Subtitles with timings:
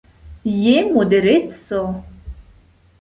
[0.53, 1.85] Je modereco.